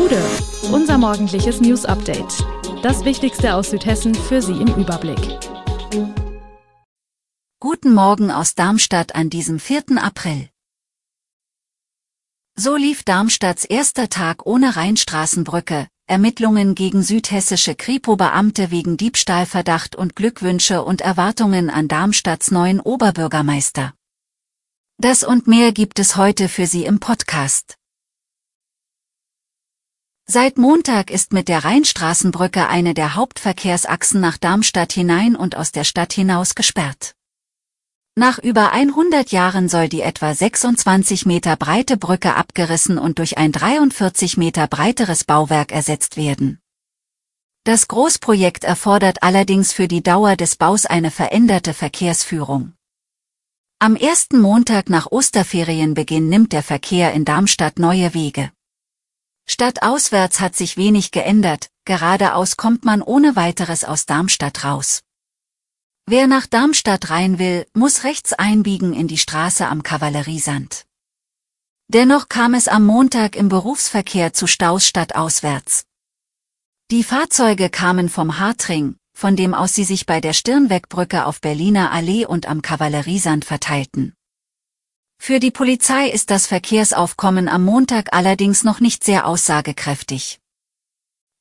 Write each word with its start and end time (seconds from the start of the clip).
Gude, 0.00 0.22
unser 0.72 0.96
morgendliches 0.96 1.60
News 1.60 1.84
Update. 1.84 2.42
Das 2.82 3.04
Wichtigste 3.04 3.54
aus 3.54 3.68
Südhessen 3.68 4.14
für 4.14 4.40
Sie 4.40 4.54
im 4.54 4.74
Überblick. 4.76 5.20
Guten 7.60 7.92
Morgen 7.92 8.30
aus 8.30 8.54
Darmstadt 8.54 9.14
an 9.14 9.28
diesem 9.28 9.60
4. 9.60 10.02
April. 10.02 10.48
So 12.56 12.76
lief 12.76 13.02
Darmstadts 13.02 13.66
erster 13.66 14.08
Tag 14.08 14.46
ohne 14.46 14.74
Rheinstraßenbrücke, 14.74 15.86
Ermittlungen 16.06 16.74
gegen 16.74 17.02
südhessische 17.02 17.74
Kripo-Beamte 17.74 18.70
wegen 18.70 18.96
Diebstahlverdacht 18.96 19.96
und 19.96 20.16
Glückwünsche 20.16 20.82
und 20.82 21.02
Erwartungen 21.02 21.68
an 21.68 21.88
Darmstadts 21.88 22.50
neuen 22.50 22.80
Oberbürgermeister. 22.80 23.92
Das 24.96 25.24
und 25.24 25.46
mehr 25.46 25.72
gibt 25.72 25.98
es 25.98 26.16
heute 26.16 26.48
für 26.48 26.66
Sie 26.66 26.86
im 26.86 27.00
Podcast. 27.00 27.76
Seit 30.32 30.58
Montag 30.58 31.10
ist 31.10 31.32
mit 31.32 31.48
der 31.48 31.64
Rheinstraßenbrücke 31.64 32.68
eine 32.68 32.94
der 32.94 33.16
Hauptverkehrsachsen 33.16 34.20
nach 34.20 34.38
Darmstadt 34.38 34.92
hinein 34.92 35.34
und 35.34 35.56
aus 35.56 35.72
der 35.72 35.82
Stadt 35.82 36.12
hinaus 36.12 36.54
gesperrt. 36.54 37.16
Nach 38.14 38.38
über 38.38 38.70
100 38.70 39.32
Jahren 39.32 39.68
soll 39.68 39.88
die 39.88 40.02
etwa 40.02 40.32
26 40.32 41.26
Meter 41.26 41.56
breite 41.56 41.96
Brücke 41.96 42.36
abgerissen 42.36 42.96
und 42.96 43.18
durch 43.18 43.38
ein 43.38 43.50
43 43.50 44.36
Meter 44.36 44.68
breiteres 44.68 45.24
Bauwerk 45.24 45.72
ersetzt 45.72 46.16
werden. 46.16 46.60
Das 47.64 47.88
Großprojekt 47.88 48.62
erfordert 48.62 49.24
allerdings 49.24 49.72
für 49.72 49.88
die 49.88 50.04
Dauer 50.04 50.36
des 50.36 50.54
Baus 50.54 50.86
eine 50.86 51.10
veränderte 51.10 51.74
Verkehrsführung. 51.74 52.74
Am 53.80 53.96
ersten 53.96 54.40
Montag 54.40 54.90
nach 54.90 55.10
Osterferienbeginn 55.10 56.28
nimmt 56.28 56.52
der 56.52 56.62
Verkehr 56.62 57.14
in 57.14 57.24
Darmstadt 57.24 57.80
neue 57.80 58.14
Wege. 58.14 58.52
Statt 59.52 59.82
auswärts 59.82 60.38
hat 60.38 60.54
sich 60.54 60.76
wenig 60.76 61.10
geändert, 61.10 61.70
geradeaus 61.84 62.56
kommt 62.56 62.84
man 62.84 63.02
ohne 63.02 63.34
weiteres 63.34 63.82
aus 63.82 64.06
Darmstadt 64.06 64.62
raus. 64.62 65.00
Wer 66.06 66.28
nach 66.28 66.46
Darmstadt 66.46 67.10
rein 67.10 67.40
will, 67.40 67.66
muss 67.74 68.04
rechts 68.04 68.32
einbiegen 68.32 68.92
in 68.92 69.08
die 69.08 69.18
Straße 69.18 69.66
am 69.66 69.82
Kavalleriesand. 69.82 70.86
Dennoch 71.88 72.28
kam 72.28 72.54
es 72.54 72.68
am 72.68 72.86
Montag 72.86 73.34
im 73.34 73.48
Berufsverkehr 73.48 74.32
zu 74.32 74.46
Staus 74.46 74.86
stadtauswärts. 74.86 75.82
Die 76.92 77.02
Fahrzeuge 77.02 77.70
kamen 77.70 78.08
vom 78.08 78.38
Hartring, 78.38 78.98
von 79.14 79.34
dem 79.34 79.52
aus 79.52 79.74
sie 79.74 79.82
sich 79.82 80.06
bei 80.06 80.20
der 80.20 80.32
Stirnwegbrücke 80.32 81.26
auf 81.26 81.40
Berliner 81.40 81.90
Allee 81.90 82.24
und 82.24 82.46
am 82.46 82.62
Kavalleriesand 82.62 83.44
verteilten. 83.44 84.14
Für 85.22 85.38
die 85.38 85.50
Polizei 85.50 86.08
ist 86.08 86.30
das 86.30 86.46
Verkehrsaufkommen 86.46 87.46
am 87.46 87.62
Montag 87.62 88.14
allerdings 88.14 88.64
noch 88.64 88.80
nicht 88.80 89.04
sehr 89.04 89.26
aussagekräftig. 89.26 90.40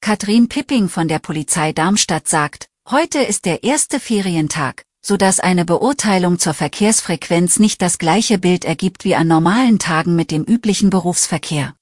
Katrin 0.01 0.49
Pipping 0.49 0.89
von 0.89 1.07
der 1.07 1.19
Polizei 1.19 1.71
Darmstadt 1.71 2.27
sagt, 2.27 2.67
heute 2.89 3.19
ist 3.19 3.45
der 3.45 3.63
erste 3.63 4.01
Ferientag, 4.01 4.83
so 5.01 5.15
dass 5.15 5.39
eine 5.39 5.63
Beurteilung 5.63 6.39
zur 6.39 6.53
Verkehrsfrequenz 6.53 7.57
nicht 7.57 7.81
das 7.81 7.99
gleiche 7.99 8.37
Bild 8.37 8.65
ergibt 8.65 9.05
wie 9.05 9.15
an 9.15 9.29
normalen 9.29 9.79
Tagen 9.79 10.13
mit 10.13 10.31
dem 10.31 10.43
üblichen 10.43 10.89
Berufsverkehr. 10.89 11.73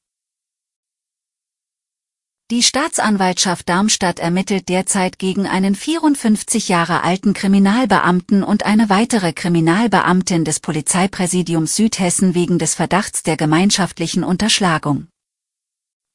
Die 2.49 2.63
Staatsanwaltschaft 2.63 3.67
Darmstadt 3.67 4.19
ermittelt 4.19 4.69
derzeit 4.69 5.19
gegen 5.19 5.47
einen 5.47 5.75
54 5.75 6.69
Jahre 6.69 7.03
alten 7.03 7.33
Kriminalbeamten 7.33 8.41
und 8.41 8.65
eine 8.65 8.89
weitere 8.89 9.33
Kriminalbeamtin 9.33 10.45
des 10.45 10.61
Polizeipräsidiums 10.61 11.75
Südhessen 11.75 12.35
wegen 12.35 12.57
des 12.57 12.73
Verdachts 12.73 13.21
der 13.23 13.35
gemeinschaftlichen 13.35 14.23
Unterschlagung. 14.23 15.07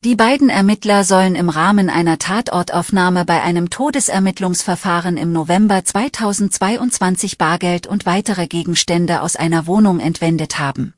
Die 0.04 0.16
beiden 0.16 0.48
Ermittler 0.48 1.04
sollen 1.04 1.34
im 1.34 1.50
Rahmen 1.50 1.90
einer 1.90 2.18
Tatortaufnahme 2.18 3.26
bei 3.26 3.42
einem 3.42 3.68
Todesermittlungsverfahren 3.68 5.18
im 5.18 5.34
November 5.34 5.84
2022 5.84 7.36
Bargeld 7.36 7.86
und 7.86 8.06
weitere 8.06 8.46
Gegenstände 8.46 9.20
aus 9.20 9.36
einer 9.36 9.66
Wohnung 9.66 10.00
entwendet 10.00 10.58
haben. 10.58 10.94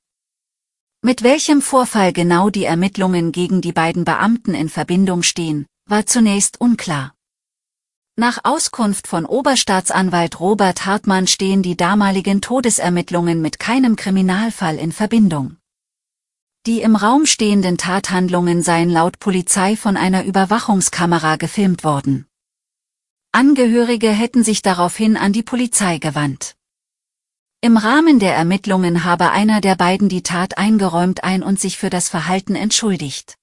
Mit 1.06 1.22
welchem 1.22 1.60
Vorfall 1.60 2.14
genau 2.14 2.48
die 2.48 2.64
Ermittlungen 2.64 3.30
gegen 3.30 3.60
die 3.60 3.72
beiden 3.72 4.06
Beamten 4.06 4.54
in 4.54 4.70
Verbindung 4.70 5.22
stehen, 5.22 5.66
war 5.84 6.06
zunächst 6.06 6.62
unklar. 6.62 7.12
Nach 8.16 8.38
Auskunft 8.42 9.06
von 9.06 9.26
Oberstaatsanwalt 9.26 10.40
Robert 10.40 10.86
Hartmann 10.86 11.26
stehen 11.26 11.62
die 11.62 11.76
damaligen 11.76 12.40
Todesermittlungen 12.40 13.42
mit 13.42 13.58
keinem 13.58 13.96
Kriminalfall 13.96 14.78
in 14.78 14.92
Verbindung. 14.92 15.58
Die 16.64 16.80
im 16.80 16.96
Raum 16.96 17.26
stehenden 17.26 17.76
Tathandlungen 17.76 18.62
seien 18.62 18.88
laut 18.88 19.18
Polizei 19.18 19.76
von 19.76 19.98
einer 19.98 20.24
Überwachungskamera 20.24 21.36
gefilmt 21.36 21.84
worden. 21.84 22.24
Angehörige 23.30 24.08
hätten 24.08 24.42
sich 24.42 24.62
daraufhin 24.62 25.18
an 25.18 25.34
die 25.34 25.42
Polizei 25.42 25.98
gewandt. 25.98 26.56
Im 27.64 27.78
Rahmen 27.78 28.18
der 28.18 28.34
Ermittlungen 28.34 29.04
habe 29.04 29.30
einer 29.30 29.62
der 29.62 29.74
beiden 29.74 30.10
die 30.10 30.22
Tat 30.22 30.58
eingeräumt 30.58 31.24
ein 31.24 31.42
und 31.42 31.58
sich 31.58 31.78
für 31.78 31.88
das 31.88 32.10
Verhalten 32.10 32.56
entschuldigt. 32.56 33.38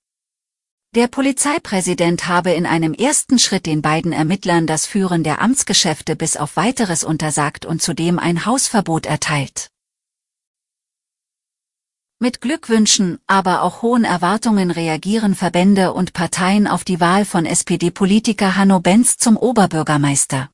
Der 0.93 1.07
Polizeipräsident 1.07 2.27
habe 2.27 2.51
in 2.51 2.67
einem 2.67 2.93
ersten 2.93 3.39
Schritt 3.39 3.65
den 3.65 3.81
beiden 3.81 4.11
Ermittlern 4.11 4.67
das 4.67 4.85
Führen 4.85 5.23
der 5.23 5.41
Amtsgeschäfte 5.41 6.15
bis 6.15 6.37
auf 6.37 6.55
weiteres 6.55 7.03
untersagt 7.03 7.65
und 7.65 7.81
zudem 7.81 8.19
ein 8.19 8.45
Hausverbot 8.45 9.07
erteilt. 9.07 9.71
Mit 12.19 12.41
Glückwünschen, 12.41 13.17
aber 13.25 13.63
auch 13.63 13.81
hohen 13.81 14.03
Erwartungen 14.03 14.69
reagieren 14.69 15.33
Verbände 15.33 15.93
und 15.93 16.13
Parteien 16.13 16.67
auf 16.67 16.83
die 16.83 16.99
Wahl 16.99 17.25
von 17.25 17.47
SPD-Politiker 17.47 18.55
Hanno 18.55 18.81
Benz 18.81 19.17
zum 19.17 19.35
Oberbürgermeister. 19.35 20.51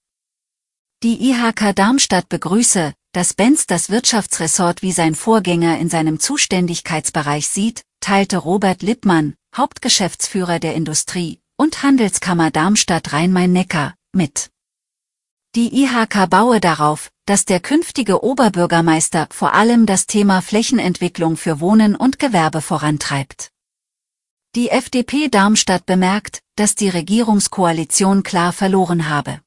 Die 1.04 1.32
IHK 1.32 1.76
Darmstadt 1.76 2.30
begrüße, 2.30 2.94
dass 3.18 3.34
Benz 3.34 3.66
das 3.66 3.90
Wirtschaftsressort 3.90 4.84
wie 4.84 4.92
sein 4.92 5.16
Vorgänger 5.16 5.80
in 5.80 5.90
seinem 5.90 6.20
Zuständigkeitsbereich 6.20 7.48
sieht, 7.48 7.82
teilte 8.00 8.38
Robert 8.38 8.84
Lippmann, 8.84 9.34
Hauptgeschäftsführer 9.56 10.60
der 10.60 10.76
Industrie- 10.76 11.40
und 11.58 11.82
Handelskammer 11.82 12.52
Darmstadt 12.52 13.14
Rhein-Main-Neckar, 13.14 13.96
mit. 14.14 14.52
Die 15.56 15.84
IHK 15.84 16.30
baue 16.30 16.60
darauf, 16.60 17.10
dass 17.26 17.46
der 17.46 17.60
künftige 17.60 18.24
Oberbürgermeister 18.24 19.28
vor 19.32 19.56
allem 19.56 19.88
das 19.88 20.06
Thema 20.06 20.44
Flächenentwicklung 20.44 21.38
für 21.38 21.60
Wohnen 21.60 21.96
und 21.96 22.20
Gewerbe 22.20 22.62
vorantreibt. 22.62 23.50
Die 24.54 24.70
FDP 24.70 25.30
Darmstadt 25.30 25.88
bemerkt, 25.88 26.44
dass 26.56 26.76
die 26.76 26.90
Regierungskoalition 26.90 28.22
klar 28.22 28.54
verloren 28.54 29.10
habe. 29.10 29.42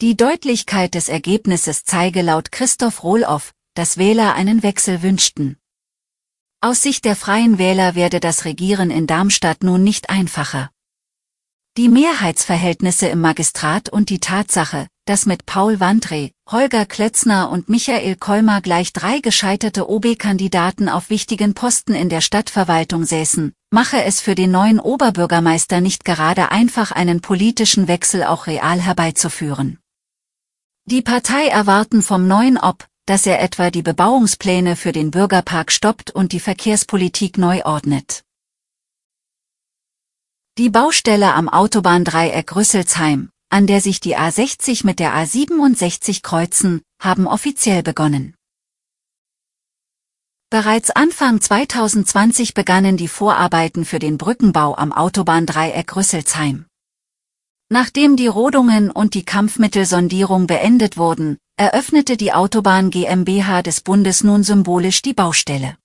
Die 0.00 0.16
Deutlichkeit 0.16 0.94
des 0.94 1.08
Ergebnisses 1.08 1.82
zeige 1.82 2.22
laut 2.22 2.52
Christoph 2.52 3.02
Rohloff, 3.02 3.52
dass 3.74 3.98
Wähler 3.98 4.36
einen 4.36 4.62
Wechsel 4.62 5.02
wünschten. 5.02 5.56
Aus 6.60 6.82
Sicht 6.82 7.04
der 7.04 7.16
Freien 7.16 7.58
Wähler 7.58 7.96
werde 7.96 8.20
das 8.20 8.44
Regieren 8.44 8.92
in 8.92 9.08
Darmstadt 9.08 9.64
nun 9.64 9.82
nicht 9.82 10.08
einfacher. 10.08 10.70
Die 11.76 11.88
Mehrheitsverhältnisse 11.88 13.08
im 13.08 13.20
Magistrat 13.20 13.88
und 13.88 14.08
die 14.08 14.20
Tatsache, 14.20 14.86
dass 15.04 15.26
mit 15.26 15.46
Paul 15.46 15.80
Wandre, 15.80 16.30
Holger 16.48 16.86
Klötzner 16.86 17.50
und 17.50 17.68
Michael 17.68 18.14
Kolmar 18.14 18.60
gleich 18.60 18.92
drei 18.92 19.18
gescheiterte 19.18 19.90
OB-Kandidaten 19.90 20.88
auf 20.88 21.10
wichtigen 21.10 21.54
Posten 21.54 21.96
in 21.96 22.08
der 22.08 22.20
Stadtverwaltung 22.20 23.02
säßen, 23.02 23.52
mache 23.70 24.04
es 24.04 24.20
für 24.20 24.36
den 24.36 24.52
neuen 24.52 24.78
Oberbürgermeister 24.78 25.80
nicht 25.80 26.04
gerade 26.04 26.52
einfach 26.52 26.92
einen 26.92 27.20
politischen 27.20 27.88
Wechsel 27.88 28.22
auch 28.22 28.46
real 28.46 28.80
herbeizuführen. 28.80 29.80
Die 30.90 31.02
Partei 31.02 31.48
erwarten 31.48 32.00
vom 32.00 32.26
neuen 32.26 32.56
Ob, 32.56 32.88
dass 33.04 33.26
er 33.26 33.42
etwa 33.42 33.70
die 33.70 33.82
Bebauungspläne 33.82 34.74
für 34.74 34.90
den 34.90 35.10
Bürgerpark 35.10 35.70
stoppt 35.70 36.10
und 36.10 36.32
die 36.32 36.40
Verkehrspolitik 36.40 37.36
neu 37.36 37.62
ordnet. 37.66 38.24
Die 40.56 40.70
Baustelle 40.70 41.34
am 41.34 41.50
Autobahndreieck 41.50 42.56
Rüsselsheim, 42.56 43.28
an 43.50 43.66
der 43.66 43.82
sich 43.82 44.00
die 44.00 44.16
A60 44.16 44.86
mit 44.86 44.98
der 44.98 45.12
A67 45.12 46.22
kreuzen, 46.22 46.80
haben 47.02 47.26
offiziell 47.26 47.82
begonnen. 47.82 48.34
Bereits 50.48 50.88
Anfang 50.88 51.42
2020 51.42 52.54
begannen 52.54 52.96
die 52.96 53.08
Vorarbeiten 53.08 53.84
für 53.84 53.98
den 53.98 54.16
Brückenbau 54.16 54.74
am 54.74 54.94
Autobahndreieck 54.94 55.94
Rüsselsheim. 55.94 56.67
Nachdem 57.70 58.16
die 58.16 58.28
Rodungen 58.28 58.90
und 58.90 59.12
die 59.12 59.24
Kampfmittelsondierung 59.24 60.46
beendet 60.46 60.96
wurden, 60.96 61.36
eröffnete 61.58 62.16
die 62.16 62.32
Autobahn 62.32 62.88
GmbH 62.88 63.62
des 63.62 63.82
Bundes 63.82 64.24
nun 64.24 64.42
symbolisch 64.42 65.02
die 65.02 65.12
Baustelle. 65.12 65.76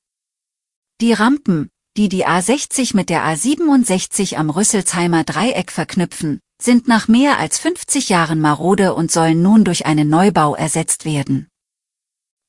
Die 1.01 1.11
Rampen, 1.11 1.69
die 1.97 2.07
die 2.07 2.25
A60 2.25 2.95
mit 2.95 3.09
der 3.09 3.25
A67 3.25 4.35
am 4.35 4.49
Rüsselsheimer 4.49 5.25
Dreieck 5.25 5.71
verknüpfen, 5.71 6.39
sind 6.61 6.87
nach 6.87 7.09
mehr 7.09 7.37
als 7.37 7.59
50 7.59 8.07
Jahren 8.07 8.39
marode 8.39 8.93
und 8.93 9.11
sollen 9.11 9.41
nun 9.41 9.65
durch 9.65 9.85
einen 9.85 10.07
Neubau 10.07 10.55
ersetzt 10.55 11.03
werden. 11.03 11.49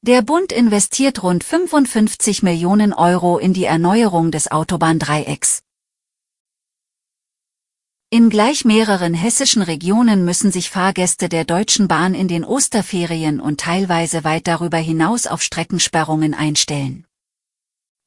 Der 0.02 0.22
Bund 0.22 0.52
investiert 0.52 1.24
rund 1.24 1.42
55 1.42 2.44
Millionen 2.44 2.92
Euro 2.92 3.38
in 3.38 3.52
die 3.52 3.64
Erneuerung 3.64 4.30
des 4.30 4.52
Autobahndreiecks. 4.52 5.63
In 8.14 8.30
gleich 8.30 8.64
mehreren 8.64 9.12
hessischen 9.12 9.60
Regionen 9.60 10.24
müssen 10.24 10.52
sich 10.52 10.70
Fahrgäste 10.70 11.28
der 11.28 11.44
Deutschen 11.44 11.88
Bahn 11.88 12.14
in 12.14 12.28
den 12.28 12.44
Osterferien 12.44 13.40
und 13.40 13.58
teilweise 13.58 14.22
weit 14.22 14.46
darüber 14.46 14.76
hinaus 14.78 15.26
auf 15.26 15.42
Streckensperrungen 15.42 16.32
einstellen. 16.32 17.06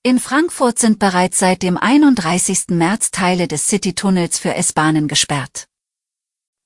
In 0.04 0.22
Frankfurt 0.22 0.80
sind 0.80 1.00
bereits 1.00 1.40
seit 1.40 1.62
dem 1.62 1.76
31. 1.76 2.68
März 2.70 3.12
Teile 3.12 3.50
des 3.50 3.68
Citytunnels 3.68 4.40
für 4.40 4.56
S-Bahnen 4.56 5.10
gesperrt. 5.10 5.68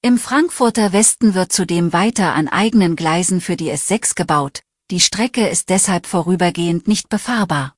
Im 0.03 0.19
Frankfurter 0.19 0.93
Westen 0.93 1.33
wird 1.33 1.51
zudem 1.51 1.93
weiter 1.93 2.35
an 2.35 2.47
eigenen 2.47 2.95
Gleisen 2.95 3.41
für 3.41 3.57
die 3.57 3.71
S6 3.71 4.13
gebaut, 4.13 4.61
die 4.91 4.99
Strecke 4.99 5.47
ist 5.47 5.69
deshalb 5.69 6.05
vorübergehend 6.05 6.87
nicht 6.87 7.09
befahrbar. 7.09 7.73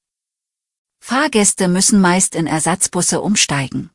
Fahrgäste 1.00 1.69
müssen 1.69 2.01
meist 2.01 2.36
in 2.36 2.48
Ersatzbusse 2.48 3.21
umsteigen. 3.21 3.93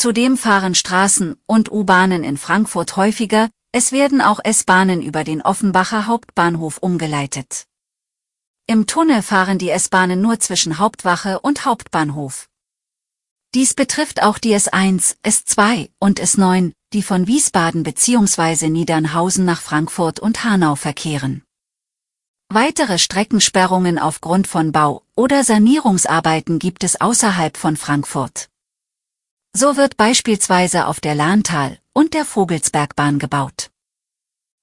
Zudem 0.00 0.38
fahren 0.38 0.74
Straßen 0.74 1.36
und 1.44 1.70
U-Bahnen 1.70 2.24
in 2.24 2.38
Frankfurt 2.38 2.96
häufiger, 2.96 3.50
es 3.70 3.92
werden 3.92 4.22
auch 4.22 4.40
S-Bahnen 4.42 5.02
über 5.02 5.24
den 5.24 5.42
Offenbacher 5.42 6.06
Hauptbahnhof 6.06 6.78
umgeleitet. 6.78 7.66
Im 8.66 8.86
Tunnel 8.86 9.20
fahren 9.20 9.58
die 9.58 9.68
S-Bahnen 9.68 10.22
nur 10.22 10.40
zwischen 10.40 10.78
Hauptwache 10.78 11.40
und 11.40 11.66
Hauptbahnhof. 11.66 12.48
Dies 13.52 13.74
betrifft 13.74 14.22
auch 14.22 14.38
die 14.38 14.56
S1, 14.56 15.16
S2 15.22 15.90
und 15.98 16.18
S9, 16.18 16.72
die 16.94 17.02
von 17.02 17.26
Wiesbaden 17.26 17.82
bzw. 17.82 18.70
Niedernhausen 18.70 19.44
nach 19.44 19.60
Frankfurt 19.60 20.18
und 20.18 20.44
Hanau 20.44 20.76
verkehren. 20.76 21.44
Weitere 22.48 22.98
Streckensperrungen 22.98 23.98
aufgrund 23.98 24.46
von 24.46 24.72
Bau- 24.72 25.02
oder 25.14 25.44
Sanierungsarbeiten 25.44 26.58
gibt 26.58 26.84
es 26.84 26.98
außerhalb 26.98 27.58
von 27.58 27.76
Frankfurt. 27.76 28.46
So 29.52 29.76
wird 29.76 29.96
beispielsweise 29.96 30.86
auf 30.86 31.00
der 31.00 31.14
Lahntal- 31.14 31.78
und 31.92 32.14
der 32.14 32.24
Vogelsbergbahn 32.24 33.18
gebaut. 33.18 33.70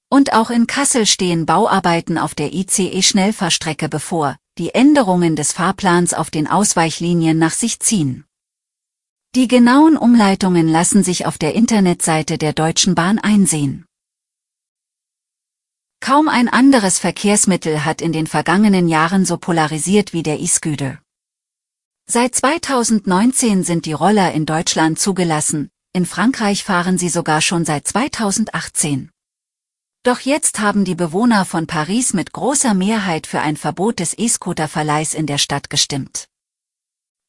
Und 0.10 0.34
auch 0.34 0.50
in 0.50 0.66
Kassel 0.66 1.06
stehen 1.06 1.46
Bauarbeiten 1.46 2.18
auf 2.18 2.34
der 2.34 2.54
ICE-Schnellfahrstrecke 2.54 3.90
bevor, 3.90 4.38
die 4.58 4.74
Änderungen 4.74 5.36
des 5.36 5.52
Fahrplans 5.52 6.14
auf 6.14 6.32
den 6.32 6.48
Ausweichlinien 6.48 7.38
nach 7.38 7.52
sich 7.52 7.82
ziehen. 7.82 8.24
Die 9.36 9.50
genauen 9.50 9.98
Umleitungen 9.98 10.70
lassen 10.70 11.04
sich 11.04 11.26
auf 11.26 11.38
der 11.38 11.54
Internetseite 11.54 12.38
der 12.38 12.54
Deutschen 12.54 12.96
Bahn 12.96 13.20
einsehen. 13.20 13.86
Kaum 16.00 16.30
ein 16.30 16.48
anderes 16.48 16.98
Verkehrsmittel 16.98 17.84
hat 17.84 18.02
in 18.02 18.14
den 18.14 18.28
vergangenen 18.28 18.88
Jahren 18.88 19.26
so 19.26 19.38
polarisiert 19.38 20.14
wie 20.14 20.24
der 20.24 20.40
E-Scooter. 20.40 21.00
Seit 22.10 22.36
2019 22.36 23.64
sind 23.64 23.86
die 23.86 23.92
Roller 23.92 24.32
in 24.32 24.46
Deutschland 24.46 24.98
zugelassen, 24.98 25.70
in 25.92 26.06
Frankreich 26.06 26.64
fahren 26.64 26.98
sie 26.98 27.10
sogar 27.10 27.42
schon 27.42 27.66
seit 27.66 27.86
2018. 27.86 29.12
Doch 30.04 30.22
jetzt 30.22 30.60
haben 30.60 30.86
die 30.86 30.96
Bewohner 30.96 31.44
von 31.44 31.68
Paris 31.68 32.14
mit 32.14 32.32
großer 32.32 32.74
Mehrheit 32.74 33.28
für 33.28 33.42
ein 33.42 33.58
Verbot 33.58 34.00
des 34.00 34.18
E-Scooter-Verleihs 34.18 35.14
in 35.16 35.26
der 35.26 35.38
Stadt 35.38 35.70
gestimmt. 35.70 36.30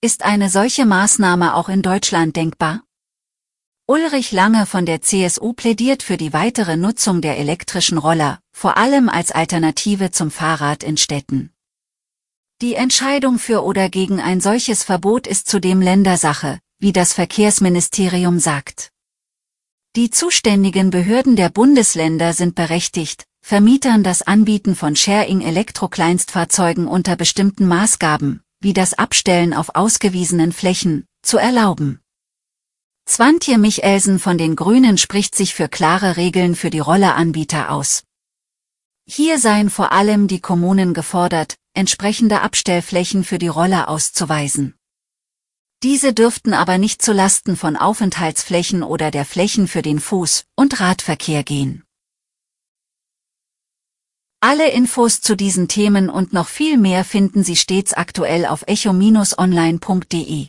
Ist 0.00 0.24
eine 0.24 0.48
solche 0.48 0.86
Maßnahme 0.86 1.56
auch 1.56 1.68
in 1.68 1.82
Deutschland 1.82 2.36
denkbar? 2.36 2.84
Ulrich 3.88 4.30
Lange 4.30 4.64
von 4.64 4.86
der 4.86 5.02
CSU 5.02 5.54
plädiert 5.54 6.04
für 6.04 6.16
die 6.16 6.32
weitere 6.32 6.76
Nutzung 6.76 7.20
der 7.20 7.38
elektrischen 7.38 7.98
Roller, 7.98 8.38
vor 8.52 8.76
allem 8.76 9.08
als 9.08 9.32
Alternative 9.32 10.12
zum 10.12 10.30
Fahrrad 10.30 10.84
in 10.84 10.96
Städten. 10.98 11.52
Die 12.60 12.74
Entscheidung 12.74 13.38
für 13.38 13.62
oder 13.62 13.88
gegen 13.88 14.18
ein 14.20 14.40
solches 14.40 14.82
Verbot 14.82 15.28
ist 15.28 15.48
zudem 15.48 15.80
Ländersache, 15.80 16.58
wie 16.80 16.92
das 16.92 17.12
Verkehrsministerium 17.12 18.40
sagt. 18.40 18.90
Die 19.94 20.10
zuständigen 20.10 20.90
Behörden 20.90 21.36
der 21.36 21.50
Bundesländer 21.50 22.32
sind 22.32 22.56
berechtigt, 22.56 23.24
Vermietern 23.40 24.02
das 24.02 24.22
Anbieten 24.22 24.74
von 24.74 24.94
Sharing-Elektro-Kleinstfahrzeugen 24.96 26.86
unter 26.86 27.16
bestimmten 27.16 27.66
Maßgaben, 27.66 28.42
wie 28.60 28.74
das 28.74 28.92
Abstellen 28.94 29.54
auf 29.54 29.74
ausgewiesenen 29.74 30.52
Flächen, 30.52 31.06
zu 31.22 31.38
erlauben. 31.38 32.00
Zwantje 33.06 33.56
Michelsen 33.56 34.18
von 34.18 34.36
den 34.36 34.54
Grünen 34.54 34.98
spricht 34.98 35.34
sich 35.34 35.54
für 35.54 35.68
klare 35.68 36.16
Regeln 36.18 36.54
für 36.56 36.70
die 36.70 36.80
Rolleranbieter 36.80 37.70
aus. 37.70 38.02
Hier 39.10 39.38
seien 39.38 39.70
vor 39.70 39.92
allem 39.92 40.28
die 40.28 40.40
Kommunen 40.40 40.92
gefordert, 40.92 41.56
entsprechende 41.72 42.42
Abstellflächen 42.42 43.24
für 43.24 43.38
die 43.38 43.48
Roller 43.48 43.88
auszuweisen. 43.88 44.74
Diese 45.82 46.12
dürften 46.12 46.52
aber 46.52 46.76
nicht 46.76 47.00
zu 47.00 47.12
Lasten 47.12 47.56
von 47.56 47.76
Aufenthaltsflächen 47.76 48.82
oder 48.82 49.10
der 49.10 49.24
Flächen 49.24 49.66
für 49.66 49.80
den 49.80 49.98
Fuß- 49.98 50.44
und 50.56 50.80
Radverkehr 50.80 51.42
gehen. 51.42 51.84
Alle 54.40 54.70
Infos 54.70 55.22
zu 55.22 55.36
diesen 55.36 55.68
Themen 55.68 56.10
und 56.10 56.34
noch 56.34 56.46
viel 56.46 56.76
mehr 56.76 57.02
finden 57.04 57.42
Sie 57.42 57.56
stets 57.56 57.94
aktuell 57.94 58.44
auf 58.44 58.64
echo-online.de. 58.66 60.48